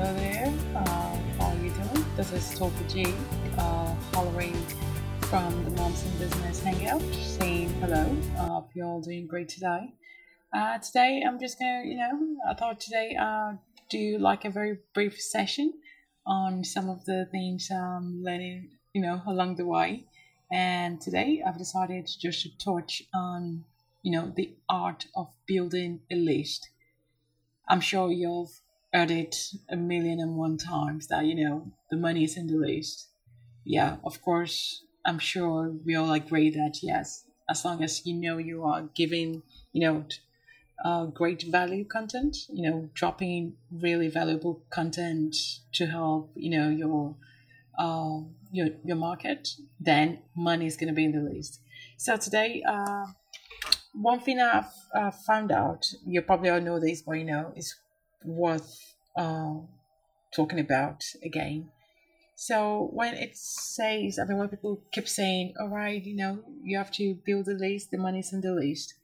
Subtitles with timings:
[0.00, 0.46] Hello there.
[0.74, 2.06] Uh, how are you doing?
[2.16, 3.04] This is Topa G,
[3.58, 4.54] uh, following
[5.28, 8.16] from the Moms in Business Hangout, saying hello.
[8.38, 9.92] Uh, hope you're all doing great today.
[10.54, 12.18] Uh, today, I'm just gonna, you know,
[12.48, 13.56] I thought today uh,
[13.90, 15.74] do like a very brief session
[16.26, 20.06] on some of the things I'm learning, you know, along the way.
[20.50, 23.66] And today, I've decided just to touch on,
[24.02, 26.70] you know, the art of building a list.
[27.68, 28.62] I'm sure you've
[28.92, 29.36] it
[29.68, 33.08] a million and one times that, you know, the money is in the list.
[33.64, 38.38] Yeah, of course, I'm sure we all agree that, yes, as long as you know
[38.38, 40.04] you are giving, you know,
[40.84, 45.36] uh, great value content, you know, dropping really valuable content
[45.72, 47.16] to help, you know, your
[47.78, 48.20] uh,
[48.50, 49.48] your your market,
[49.78, 51.60] then money is going to be in the list.
[51.96, 53.06] So today, uh,
[53.92, 57.74] one thing I've uh, found out, you probably all know this, but you know, is
[58.24, 59.54] worth uh,
[60.34, 61.70] talking about again.
[62.36, 66.78] So when it says, I mean, when people keep saying, all right, you know, you
[66.78, 68.94] have to build a list, the money's in the list.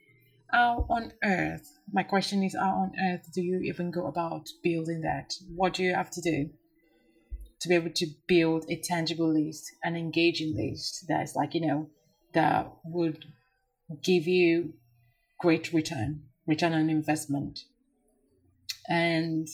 [0.50, 5.02] How on earth, my question is, how on earth do you even go about building
[5.02, 5.34] that?
[5.54, 6.50] What do you have to do
[7.60, 11.90] to be able to build a tangible list, an engaging list that's like, you know,
[12.32, 13.24] that would
[14.02, 14.74] give you
[15.38, 17.60] great return, return on investment?
[18.88, 19.48] And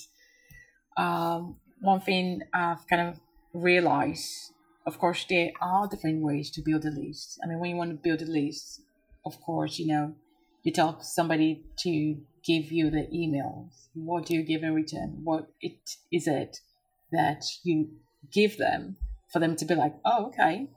[0.97, 3.21] um, one thing I've kind of
[3.53, 4.53] realized,
[4.87, 7.39] of course, there are different ways to build a list.
[7.43, 8.83] I mean, when you want to build a list,
[9.25, 10.15] of course, you know,
[10.63, 13.89] you tell somebody to give you the emails.
[13.95, 15.21] What do you give in return?
[15.25, 16.59] What it is it
[17.11, 17.91] that you
[18.33, 18.97] give them
[19.33, 20.69] for them to be like, oh, okay,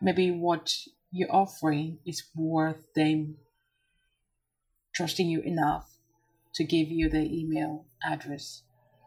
[0.00, 0.74] maybe what
[1.10, 3.36] you're offering is worth them
[4.94, 5.91] trusting you enough
[6.54, 8.62] to give you the email address.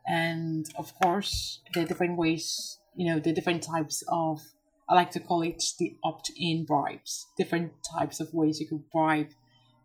[0.07, 4.41] And of course, there are different ways, you know, the different types of,
[4.87, 8.89] I like to call it the opt in bribes, different types of ways you could
[8.91, 9.29] bribe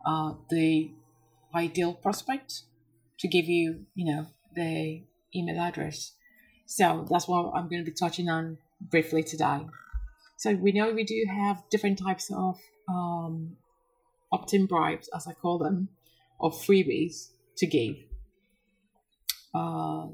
[0.04, 0.90] uh, the
[1.54, 2.62] ideal prospect
[3.18, 5.02] to give you, you know, the
[5.34, 6.12] email address.
[6.66, 9.66] So that's what I'm going to be touching on briefly today.
[10.36, 13.56] So we know we do have different types of um,
[14.32, 15.88] opt-in bribes, as I call them,
[16.38, 17.96] or freebies to give.
[19.54, 20.06] Uh,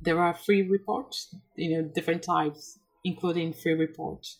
[0.00, 4.38] there are free reports, you know, different types, including free reports.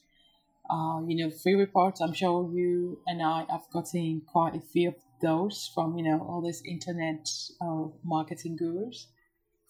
[0.69, 4.89] Uh, you know, free reports, I'm sure you and I have gotten quite a few
[4.89, 7.29] of those from, you know, all these internet
[7.61, 9.09] uh, marketing gurus.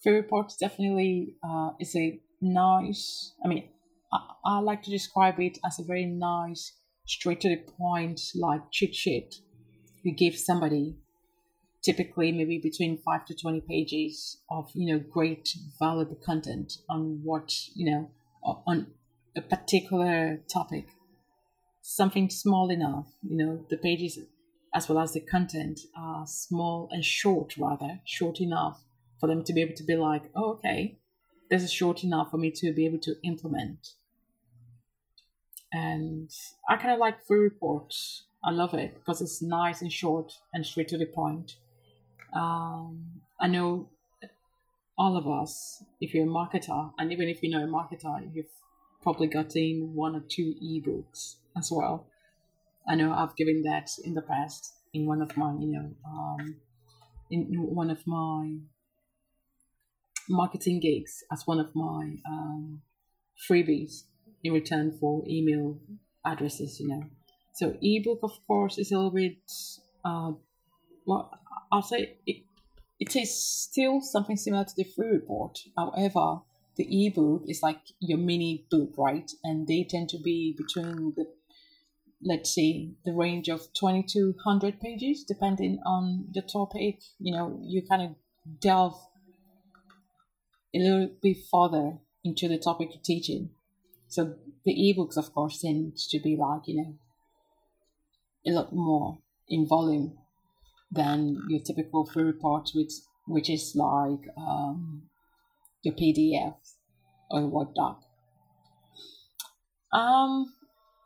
[0.01, 3.69] Free reports definitely uh, is a nice, I mean,
[4.11, 6.73] I, I like to describe it as a very nice,
[7.05, 9.35] straight to the point, like cheat sheet
[10.05, 10.95] you give somebody
[11.85, 17.51] typically maybe between 5 to 20 pages of you know great valuable content on what
[17.75, 18.11] you know
[18.43, 18.87] on
[19.35, 20.87] a particular topic.
[21.81, 24.17] Something small enough you know the pages
[24.73, 28.83] as well as the content are small and short rather short enough
[29.19, 30.97] for them to be able to be like oh, okay
[31.49, 33.89] this is short enough for me to be able to implement.
[35.71, 36.29] And
[36.69, 38.25] i kind of like free reports.
[38.43, 41.57] I love it because it's nice and short and straight to the point
[42.35, 43.89] um, I know
[44.97, 48.45] all of us, if you're a marketer, and even if you're not a marketer, you've
[49.01, 52.07] probably gotten one or two ebooks as well.
[52.87, 56.55] I know I've given that in the past in one of my, you know, um,
[57.29, 58.57] in one of my
[60.29, 62.81] marketing gigs as one of my um,
[63.49, 64.03] freebies
[64.43, 65.77] in return for email
[66.25, 67.03] addresses, you know.
[67.53, 69.37] So ebook, of course, is a little bit,
[70.03, 70.31] uh,
[71.05, 71.31] well,
[71.75, 72.43] I'll it,
[72.99, 75.59] it is still something similar to the free report.
[75.77, 76.39] However,
[76.77, 79.29] the ebook is like your mini book, right?
[79.43, 81.25] And they tend to be between the,
[82.23, 86.99] let's say, the range of 2200 pages, depending on the topic.
[87.19, 88.15] You know, you kind of
[88.61, 88.97] delve
[90.73, 93.49] a little bit further into the topic you're teaching.
[94.07, 96.95] So the ebooks, of course, tend to be like, you know,
[98.47, 99.19] a lot more
[99.49, 100.17] in volume
[100.91, 102.93] than your typical free report, which
[103.27, 105.03] which is like um,
[105.83, 106.55] your PDF
[107.29, 108.01] or Word doc.
[109.91, 110.53] Um,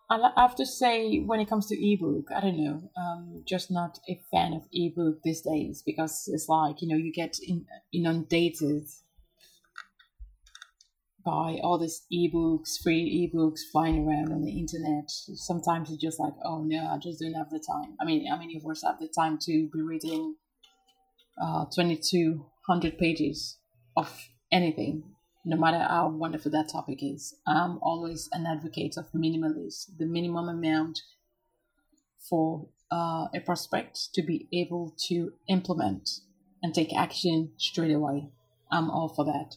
[0.09, 3.99] I have to say, when it comes to ebook, I don't know, um, just not
[4.09, 8.87] a fan of ebook these days because it's like you know you get in, inundated
[11.25, 15.09] by all these ebooks, free ebooks flying around on the internet.
[15.09, 17.95] Sometimes it's just like, oh no, I just don't have the time.
[18.01, 20.35] I mean, how many of us have the time to be reading
[21.41, 23.57] uh, 2200 pages
[23.95, 25.03] of anything,
[25.45, 27.35] no matter how wonderful that topic is.
[27.47, 30.99] I'm always an advocate of minimalist, the minimum amount
[32.29, 36.09] for uh, a prospect to be able to implement
[36.61, 38.29] and take action straight away.
[38.71, 39.55] I'm all for that.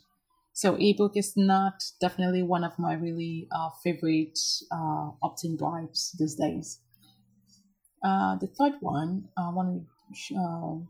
[0.53, 4.39] So ebook is not definitely one of my really uh, favorite
[4.71, 6.79] uh, opt-in bribes these days.
[8.05, 9.87] Uh, the third one I want
[10.29, 10.87] to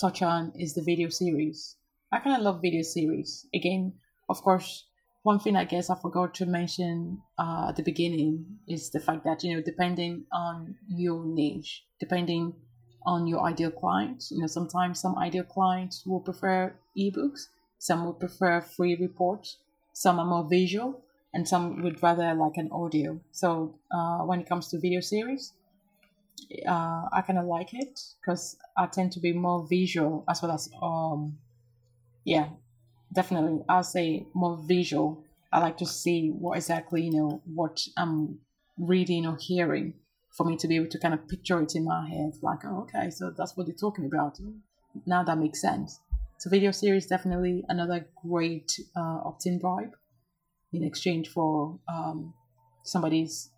[0.00, 1.76] touch on is the video series.
[2.10, 3.46] I kind of love video series.
[3.54, 3.92] Again,
[4.28, 4.84] of course,
[5.22, 9.24] one thing I guess I forgot to mention uh, at the beginning is the fact
[9.24, 12.54] that you know depending on your niche, depending
[13.06, 17.46] on your ideal client, you know sometimes some ideal clients will prefer ebooks,
[17.84, 19.58] some would prefer free reports,
[19.92, 21.02] some are more visual,
[21.34, 23.20] and some would rather like an audio.
[23.30, 25.52] So uh, when it comes to video series,
[26.66, 30.52] uh, I kind of like it because I tend to be more visual as well
[30.52, 31.36] as um,
[32.24, 32.48] yeah,
[33.12, 33.62] definitely.
[33.68, 35.22] I'll say more visual.
[35.52, 38.38] I like to see what exactly you know what I'm
[38.78, 39.92] reading or hearing
[40.30, 42.32] for me to be able to kind of picture it in my head.
[42.40, 44.38] Like, oh, okay, so that's what they're talking about.
[45.04, 46.00] Now that makes sense.
[46.44, 49.96] So video series definitely another great uh, opt-in bribe
[50.74, 52.34] in exchange for um,
[52.82, 53.48] somebody's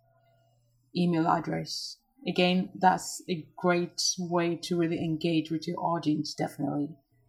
[0.95, 6.87] email address again, that's a great way to really engage with your audience, definitely.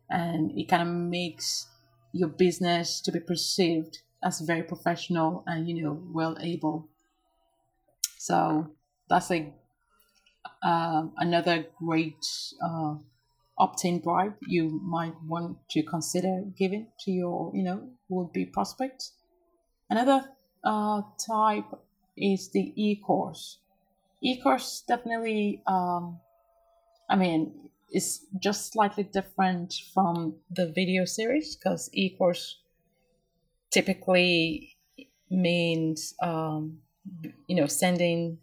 [0.08, 1.66] And it kind of makes
[2.12, 6.88] your business to be perceived as very professional and, you know, well able.
[8.16, 8.70] So
[9.08, 9.52] that's a
[10.62, 12.24] uh, another great
[12.64, 12.94] uh,
[13.58, 19.12] opt-in bribe you might want to consider giving to your, you know, would-be prospects.
[19.90, 20.24] Another
[20.64, 21.66] uh, type
[22.16, 23.58] is the e-course
[24.20, 26.18] e-course definitely um
[27.08, 27.52] i mean
[27.92, 32.58] is just slightly different from the video series because e-course
[33.70, 34.76] typically
[35.30, 36.78] means um
[37.46, 38.38] you know sending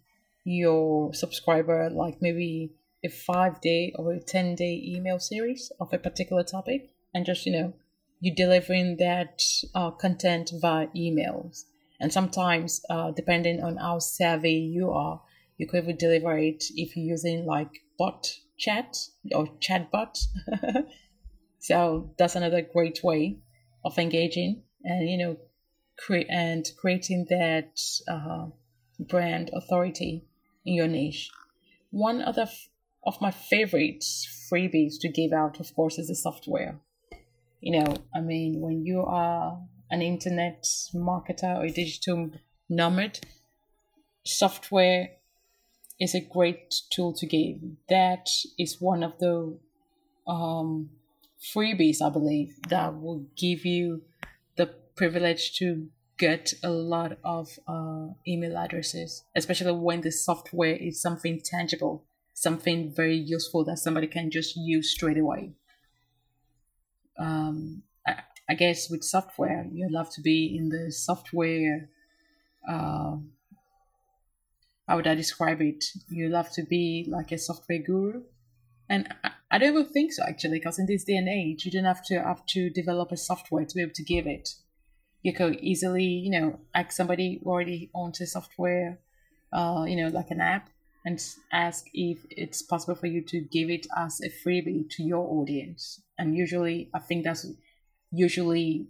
[0.46, 2.72] your subscriber like maybe
[3.06, 7.46] a five day or a 10 day email series of a particular topic and just
[7.46, 7.74] you know
[8.20, 9.42] you delivering that
[9.76, 11.66] uh, content via emails
[12.00, 15.22] and sometimes uh, depending on how savvy you are
[15.58, 18.98] you could even deliver it if you're using like bot chat
[19.34, 20.18] or chatbot.
[21.60, 23.38] so that's another great way
[23.84, 25.38] of engaging and you know
[25.98, 28.48] create and creating that uh,
[29.00, 30.26] brand authority
[30.66, 31.30] in your niche.
[31.92, 32.68] One other f-
[33.06, 34.04] of my favorite
[34.52, 36.80] freebies to give out, of course, is the software.
[37.62, 39.60] You know, I mean, when you are
[39.90, 40.64] an internet
[40.94, 42.32] marketer or a digital
[42.70, 43.20] nomad,
[44.24, 45.10] software
[46.00, 47.58] is a great tool to give.
[47.90, 48.28] That
[48.60, 49.58] is one of the
[50.28, 50.90] um,
[51.56, 54.02] freebies, I believe, that will give you
[54.58, 55.88] the privilege to
[56.18, 62.06] get a lot of uh, email addresses, especially when the software is something tangible,
[62.36, 65.54] something very useful that somebody can just use straight away.
[67.20, 68.18] Um, I,
[68.48, 71.90] I guess with software, you'd love to be in the software
[72.70, 73.18] uh,
[74.88, 75.84] how would I describe it?
[76.10, 78.24] You love to be like a software guru.
[78.88, 81.72] And I, I don't even think so actually, because in this day and age, you
[81.72, 84.50] don't have to have to develop a software to be able to give it.
[85.24, 89.00] You could easily, you know, ask somebody already owns a software,
[89.52, 90.70] uh, you know, like an app,
[91.06, 95.26] and ask if it's possible for you to give it as a freebie to your
[95.40, 96.02] audience.
[96.18, 97.46] And usually, I think that's
[98.12, 98.88] usually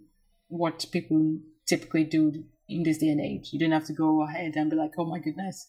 [0.48, 3.50] what people typically do in this day and age.
[3.52, 5.68] You don't have to go ahead and be like, oh my goodness,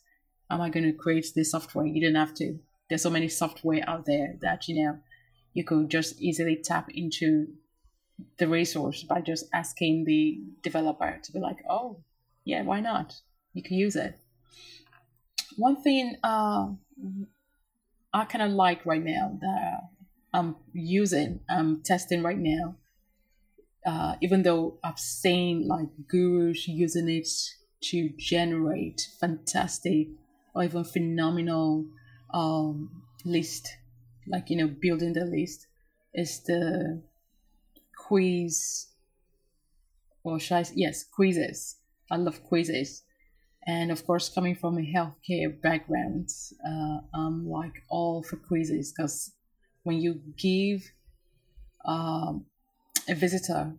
[0.49, 1.85] am I going to create this software?
[1.85, 2.57] You don't have to.
[2.89, 4.99] There's so many software out there that, you know,
[5.53, 7.47] you could just easily tap into
[8.37, 11.99] the resource by just asking the developer to be like, oh,
[12.45, 13.15] yeah, why not?
[13.53, 14.17] You can use it.
[15.57, 16.69] One thing uh,
[18.13, 19.81] I kind of like right now that
[20.33, 22.75] I'm using, I'm testing right now,
[23.85, 27.27] uh, even though I've seen like gurus using it
[27.81, 30.07] to generate fantastic
[30.53, 31.85] or even phenomenal
[32.33, 33.67] um, list,
[34.27, 35.67] like you know, building the list,
[36.13, 37.01] is the
[37.97, 38.87] quiz.
[40.23, 40.65] Or should I?
[40.75, 41.77] Yes, quizzes.
[42.11, 43.03] I love quizzes,
[43.67, 46.29] and of course, coming from a healthcare background,
[46.65, 49.33] uh, I'm like all for quizzes because
[49.83, 50.91] when you give
[51.85, 52.45] um,
[53.09, 53.73] a visitor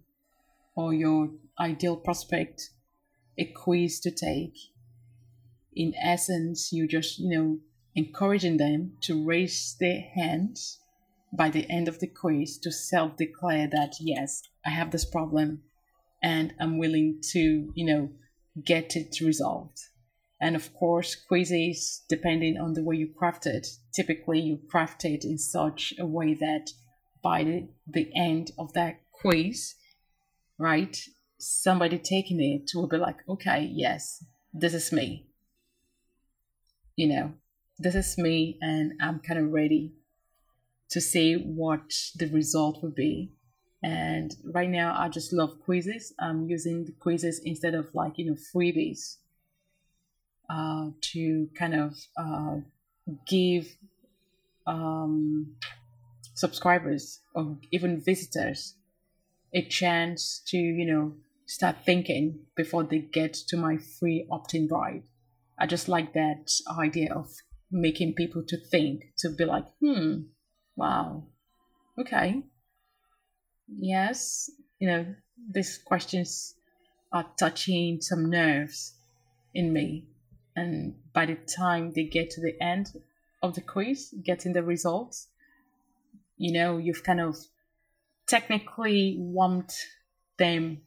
[0.76, 2.70] or your ideal prospect
[3.38, 4.54] a quiz to take
[5.74, 7.58] in essence, you just, you know,
[7.94, 10.80] encouraging them to raise their hands
[11.32, 15.62] by the end of the quiz to self declare that, yes, I have this problem.
[16.22, 18.10] and I'm willing to, you know,
[18.64, 19.78] get it resolved.
[20.40, 25.24] And of course, quizzes, depending on the way you craft it, typically you craft it
[25.24, 26.70] in such a way that
[27.22, 29.74] by the, end of that quiz,
[30.58, 30.96] right,
[31.38, 35.26] somebody taking it will be like, okay, yes, this is me.
[36.94, 37.32] You know,
[37.78, 39.92] this is me, and I'm kind of ready
[40.90, 43.32] to see what the result will be.
[43.82, 46.12] And right now, I just love quizzes.
[46.18, 49.16] I'm using the quizzes instead of like, you know, freebies
[50.50, 52.56] uh, to kind of uh,
[53.26, 53.68] give
[54.66, 55.54] um,
[56.34, 58.74] subscribers or even visitors
[59.54, 61.14] a chance to, you know,
[61.46, 65.04] start thinking before they get to my free opt-in bribe.
[65.58, 67.30] I just like that idea of
[67.70, 70.22] making people to think, to be like, hmm,
[70.76, 71.24] wow,
[71.98, 72.42] okay,
[73.68, 75.06] yes, you know,
[75.50, 76.54] these questions
[77.12, 78.94] are touching some nerves
[79.54, 80.06] in me.
[80.56, 82.90] And by the time they get to the end
[83.42, 85.28] of the quiz, getting the results,
[86.36, 87.36] you know, you've kind of
[88.26, 89.72] technically warmed
[90.38, 90.82] them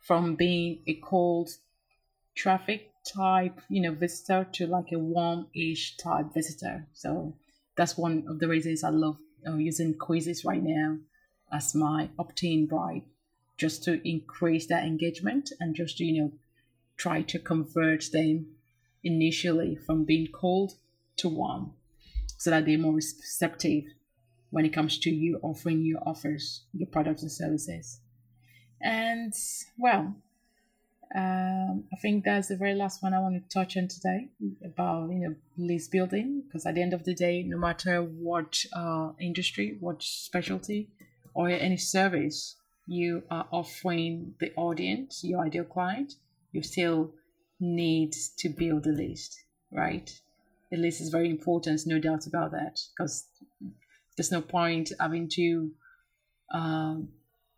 [0.00, 1.50] from being a cold
[2.34, 6.86] traffic type, you know, visitor to like a warm-ish type visitor.
[6.92, 7.34] So
[7.76, 10.98] that's one of the reasons I love uh, using quizzes right now
[11.54, 13.04] as my opt-in bribe,
[13.56, 16.32] just to increase that engagement and just you know
[16.96, 18.46] try to convert them
[19.02, 20.72] initially from being cold
[21.16, 21.72] to warm,
[22.38, 23.84] so that they're more receptive
[24.50, 28.00] when it comes to you offering your offers, your products and services.
[28.80, 29.32] And
[29.78, 30.14] well,
[31.14, 34.28] um, I think that's the very last one I want to touch on today
[34.64, 38.64] about you know list building because at the end of the day, no matter what
[38.72, 40.88] uh, industry, what specialty,
[41.34, 46.14] or any service you are offering the audience, your ideal client,
[46.52, 47.12] you still
[47.60, 50.20] need to build a list, right?
[50.70, 53.26] The list is very important, no doubt about that, because
[54.16, 55.70] there's no point having to
[56.52, 57.08] um,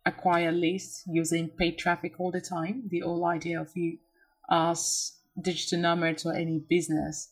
[0.05, 2.83] acquire lists using paid traffic all the time.
[2.89, 3.97] The whole idea of you
[4.49, 7.29] as digital nomads or any business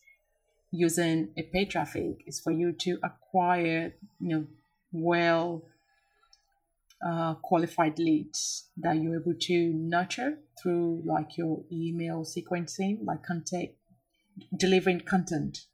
[0.71, 4.45] using a paid traffic is for you to acquire, you know,
[4.91, 5.63] well
[7.05, 13.69] uh, qualified leads that you're able to nurture through like your email sequencing, like content,
[14.57, 15.65] delivering content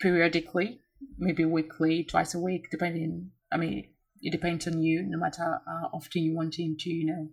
[0.00, 0.80] periodically,
[1.18, 3.30] maybe weekly, twice a week, depending.
[3.52, 3.88] I mean,
[4.22, 5.02] it depends on you.
[5.02, 7.28] No matter how often you want to, you know,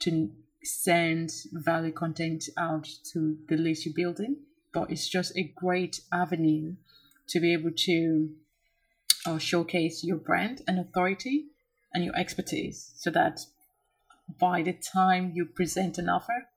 [0.00, 0.30] to
[0.62, 4.36] send value content out to the list you're building,
[4.72, 6.76] but it's just a great avenue
[7.28, 8.30] to be able to
[9.26, 11.48] uh, showcase your brand and authority
[11.92, 13.40] and your expertise so that
[14.38, 16.48] by the time you present an offer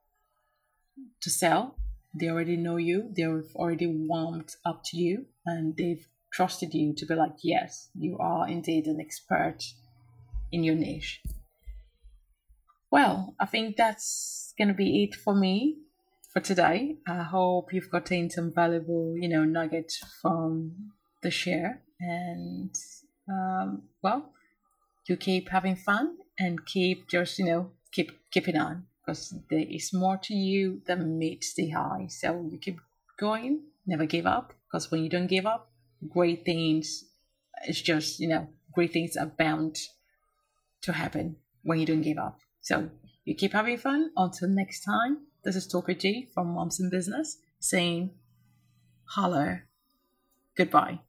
[1.22, 1.76] to sell,
[2.14, 7.06] they already know you, they've already warmed up to you, and they've trusted you to
[7.06, 9.60] be like, yes, you are indeed an expert
[10.52, 11.22] in your niche.
[12.92, 15.78] Well, I think that's going to be it for me
[16.34, 16.98] for today.
[17.08, 20.92] I hope you've gotten some valuable, you know, nuggets from
[21.24, 21.84] the share.
[22.02, 22.76] And,
[23.30, 24.34] um, well,
[25.12, 29.92] you keep having fun and keep just you know keep keeping on because there is
[29.94, 32.08] more to you than meets the eye.
[32.08, 32.80] So you keep
[33.20, 35.70] going never give up because when you don't give up
[36.10, 37.06] great things
[37.68, 39.76] it's just you know great things are bound
[40.82, 42.40] to happen when you don't give up.
[42.62, 42.90] So
[43.26, 44.12] you keep having fun.
[44.16, 48.12] Until next time this is Topa G from Moms in Business saying
[49.14, 49.60] hello
[50.58, 51.00] goodbye